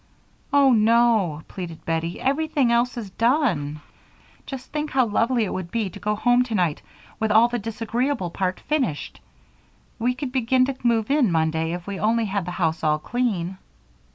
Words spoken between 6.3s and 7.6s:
tonight with all the